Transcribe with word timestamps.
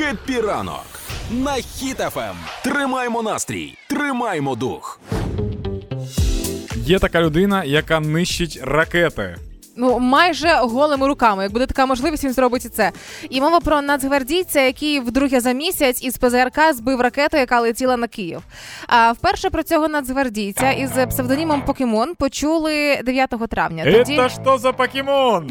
Happy 0.00 0.40
ранок 0.40 0.86
на 1.30 1.52
Хіт 1.52 2.00
FM. 2.00 2.36
Тримаймо 2.64 3.22
настрій, 3.22 3.74
тримаймо 3.88 4.54
дух. 4.54 5.00
Є 6.76 6.98
така 6.98 7.22
людина, 7.22 7.64
яка 7.64 8.00
нищить 8.00 8.60
ракети. 8.62 9.36
Ну, 9.80 9.98
майже 9.98 10.48
голими 10.54 11.06
руками. 11.06 11.42
Як 11.42 11.52
буде 11.52 11.66
така 11.66 11.86
можливість, 11.86 12.24
він 12.24 12.32
зробить 12.32 12.64
і 12.64 12.68
це. 12.68 12.92
І 13.30 13.40
мова 13.40 13.60
про 13.60 13.82
нацгвардійця, 13.82 14.60
який 14.60 15.00
вдруге 15.00 15.40
за 15.40 15.52
місяць 15.52 16.02
із 16.02 16.18
ПЗРК 16.18 16.58
збив 16.74 17.00
ракету, 17.00 17.36
яка 17.36 17.60
летіла 17.60 17.96
на 17.96 18.06
Київ. 18.08 18.42
А 18.86 19.12
вперше 19.12 19.50
про 19.50 19.62
цього 19.62 19.88
нацгвардійця 19.88 20.70
із 20.70 20.90
псевдонімом 21.08 21.62
Покемон 21.62 22.14
почули 22.14 23.00
9 23.04 23.30
травня. 23.50 23.84
Тоді, 23.84 24.16
Це 24.16 24.28
що 24.28 24.58
за 24.58 24.72
покемон? 24.72 25.50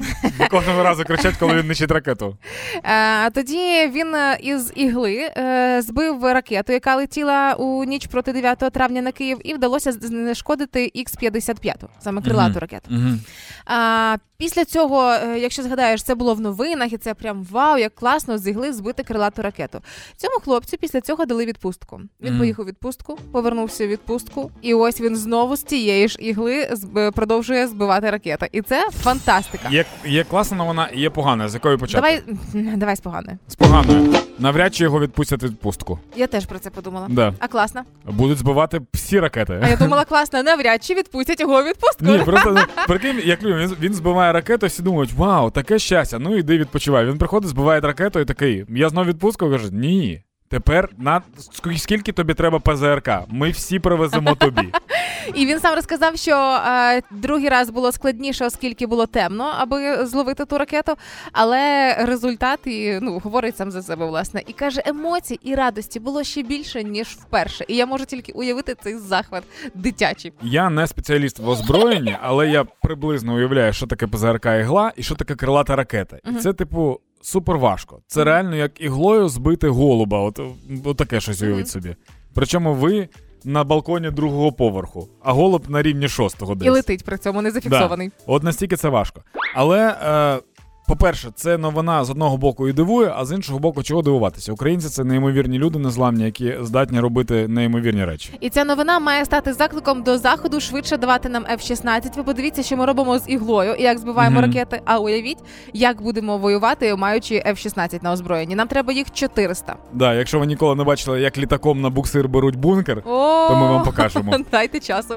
Кожного 0.51 0.83
разу 0.83 1.03
кричать, 1.03 1.35
коли 1.39 1.53
він 1.55 1.67
нищить 1.67 1.91
ракету. 1.91 2.37
а, 2.83 3.29
тоді 3.33 3.87
він 3.93 4.15
е, 4.15 4.37
із 4.41 4.71
ігли 4.75 5.31
е, 5.37 5.81
збив 5.81 6.23
ракету, 6.23 6.73
яка 6.73 6.95
летіла 6.95 7.53
у 7.53 7.83
ніч 7.83 8.07
проти 8.07 8.33
9 8.33 8.57
травня 8.59 9.01
на 9.01 9.11
Київ, 9.11 9.37
і 9.43 9.53
вдалося 9.53 9.91
знешкодити 9.91 10.91
Х-55, 10.95 11.73
саме 11.99 12.21
крилату 12.21 12.49
Мгм. 12.49 12.59
ракету. 12.59 12.89
Угу. 12.91 13.17
А, 13.65 14.15
have 14.19 14.28
після 14.39 14.65
цього, 14.65 15.11
е, 15.11 15.39
якщо 15.39 15.63
згадаєш, 15.63 16.03
це 16.03 16.15
було 16.15 16.33
в 16.33 16.39
новинах, 16.41 16.93
і 16.93 16.97
це 16.97 17.13
прям 17.13 17.47
вау, 17.51 17.77
як 17.77 17.95
класно 17.95 18.37
з 18.37 18.47
ігли 18.47 18.73
збити 18.73 19.03
крилату 19.03 19.41
ракету. 19.41 19.79
Цьому 20.17 20.39
хлопцю 20.39 20.77
після 20.77 21.01
цього 21.01 21.25
дали 21.25 21.45
відпустку. 21.45 22.01
Він 22.21 22.29
Мгм. 22.29 22.39
поїхав 22.39 22.65
у 22.65 22.67
відпустку, 22.67 23.17
повернувся 23.31 23.83
у 23.85 23.87
відпустку, 23.87 24.51
і 24.61 24.73
ось 24.73 25.01
він 25.01 25.15
знову 25.15 25.55
з 25.55 25.63
тієї 25.63 26.07
ж 26.07 26.17
ігли 26.19 26.63
зб- 26.71 27.11
продовжує 27.11 27.67
збивати 27.67 28.09
ракети. 28.09 28.49
І 28.51 28.61
це 28.61 28.89
фантастика. 28.91 29.69
Є, 29.71 29.85
є 30.05 30.23
класна 30.23 30.57
новина 30.57 30.89
і 30.93 30.99
є 30.99 31.09
погана. 31.09 31.49
З 31.49 31.53
якої 31.53 31.77
почати? 31.77 32.21
Давай, 32.53 32.75
давай 32.77 32.95
з 32.95 32.99
поганою. 32.99 33.37
З 33.47 33.55
поганою. 33.55 34.13
Навряд 34.39 34.75
чи 34.75 34.83
його 34.83 34.99
відпустять 34.99 35.43
відпустку. 35.43 35.99
Я 36.15 36.27
теж 36.27 36.45
про 36.45 36.59
це 36.59 36.69
подумала. 36.69 37.07
Да. 37.09 37.33
А 37.39 37.47
класно. 37.47 37.81
Будуть 38.05 38.37
збивати 38.37 38.81
всі 38.93 39.19
ракети. 39.19 39.59
А 39.63 39.69
я 39.69 39.75
думала, 39.75 40.05
класно, 40.09 40.43
навряд 40.43 40.83
чи 40.83 40.93
відпустять 40.93 41.39
його 41.39 41.63
відпустку. 41.63 42.05
Ні, 42.05 42.19
просто 42.19 42.51
ну, 42.51 42.61
прикинь, 42.87 43.21
як 43.25 43.43
він, 43.43 43.75
він 43.81 43.93
збиває 43.93 44.28
ракету, 44.33 44.67
всі 44.67 44.83
думають, 44.83 45.13
вау, 45.13 45.51
таке 45.51 45.79
щастя, 45.79 46.19
ну 46.19 46.37
іди 46.37 46.57
відпочивай. 46.57 47.05
Він 47.05 47.17
приходить, 47.17 47.49
збиває 47.49 47.81
ракету 47.81 48.19
і 48.19 48.25
такий. 48.25 48.65
Я 48.69 48.89
знов 48.89 49.05
відпустку 49.05 49.49
кажу, 49.49 49.69
ні. 49.71 50.23
Тепер 50.49 50.89
на 50.97 51.21
ск- 51.37 51.77
скільки 51.77 52.11
тобі 52.11 52.33
треба 52.33 52.59
ПЗРК? 52.59 53.09
Ми 53.27 53.49
всі 53.49 53.79
привеземо 53.79 54.35
тобі. 54.35 54.61
І 55.35 55.45
він 55.45 55.59
сам 55.59 55.75
розказав, 55.75 56.17
що 56.17 56.35
е, 56.67 57.01
другий 57.11 57.49
раз 57.49 57.69
було 57.69 57.91
складніше, 57.91 58.45
оскільки 58.45 58.87
було 58.87 59.05
темно, 59.05 59.53
аби 59.57 60.05
зловити 60.05 60.45
ту 60.45 60.57
ракету. 60.57 60.93
Але 61.31 61.93
результат 61.99 62.59
і 62.65 62.99
ну 63.01 63.19
говорить 63.19 63.57
сам 63.57 63.71
за 63.71 63.81
себе, 63.81 64.05
власне, 64.05 64.43
і 64.47 64.53
каже, 64.53 64.81
емоцій 64.85 65.39
і 65.43 65.55
радості 65.55 65.99
було 65.99 66.23
ще 66.23 66.43
більше 66.43 66.83
ніж 66.83 67.07
вперше. 67.07 67.65
І 67.67 67.75
я 67.75 67.85
можу 67.85 68.05
тільки 68.05 68.31
уявити 68.31 68.75
цей 68.83 68.97
захват 68.97 69.43
дитячий. 69.75 70.33
Я 70.41 70.69
не 70.69 70.87
спеціаліст 70.87 71.39
в 71.39 71.49
озброєнні, 71.49 72.17
але 72.21 72.47
я 72.49 72.63
приблизно 72.63 73.35
уявляю, 73.35 73.73
що 73.73 73.87
таке 73.87 74.07
ПЗРК 74.07 74.45
ігла 74.45 74.91
і 74.95 75.03
що 75.03 75.15
таке 75.15 75.35
крилата 75.35 75.75
ракета. 75.75 76.17
І 76.31 76.35
це, 76.35 76.53
типу, 76.53 76.99
супер 77.21 77.57
важко. 77.57 77.99
Це 78.07 78.23
реально 78.23 78.55
як 78.55 78.81
іглою 78.81 79.29
збити 79.29 79.67
голуба. 79.69 80.19
От, 80.19 80.39
от 80.85 80.97
таке 80.97 81.19
щось 81.19 81.41
уявіть 81.41 81.67
собі. 81.69 81.95
Причому 82.33 82.73
ви 82.73 83.09
на 83.43 83.63
балконі 83.63 84.11
другого 84.11 84.51
поверху, 84.51 85.07
а 85.23 85.33
голуб 85.33 85.69
на 85.69 85.81
рівні 85.81 86.07
шостого 86.07 86.55
десь. 86.55 86.67
І 86.67 86.69
летить 86.69 87.05
при 87.05 87.17
цьому 87.17 87.41
не 87.41 87.51
зафіксований. 87.51 88.11
От 88.25 88.43
настільки 88.43 88.75
це 88.75 88.89
важко. 88.89 89.21
Але, 89.55 89.97
е, 90.03 90.39
по-перше, 90.89 91.29
це 91.35 91.57
новина 91.57 92.03
з 92.03 92.09
одного 92.09 92.37
боку 92.37 92.67
і 92.69 92.73
дивує, 92.73 93.13
а 93.15 93.25
з 93.25 93.31
іншого 93.31 93.59
боку, 93.59 93.83
чого 93.83 94.01
дивуватися. 94.01 94.53
Українці 94.53 94.89
це 94.89 95.03
неймовірні 95.03 95.57
люди, 95.57 95.79
незламні, 95.79 96.23
які 96.23 96.55
здатні 96.61 96.99
робити 96.99 97.47
неймовірні 97.47 98.05
речі. 98.05 98.29
І 98.39 98.49
ця 98.49 98.63
новина 98.63 98.99
має 98.99 99.25
стати 99.25 99.53
закликом 99.53 100.03
до 100.03 100.17
заходу 100.17 100.59
швидше 100.59 100.97
давати 100.97 101.29
нам 101.29 101.43
F-16. 101.43 102.17
Ви 102.17 102.23
подивіться, 102.23 102.63
що 102.63 102.77
ми 102.77 102.85
робимо 102.85 103.19
з 103.19 103.23
іглою 103.27 103.73
і 103.73 103.83
як 103.83 103.97
збиваємо 103.99 104.39
Мгм. 104.39 104.45
ракети. 104.45 104.81
А 104.85 104.97
уявіть, 104.99 105.37
як 105.73 106.01
будемо 106.01 106.37
воювати, 106.37 106.95
маючи 106.95 107.35
F-16 107.35 108.03
на 108.03 108.11
озброєнні. 108.11 108.55
Нам 108.55 108.67
треба 108.67 108.93
їх 108.93 109.11
400. 109.11 109.75
Да, 109.93 110.13
якщо 110.13 110.39
ви 110.39 110.45
ніколи 110.45 110.75
не 110.75 110.83
бачили, 110.83 111.21
як 111.21 111.37
літаком 111.37 111.81
на 111.81 111.89
буксир 111.89 112.27
беруть 112.27 112.55
бункер, 112.55 113.01
то 113.03 113.55
ми 113.55 113.67
вам 113.67 113.83
покажемо. 113.83 114.35
Дайте 114.51 114.79
часу. 114.79 115.15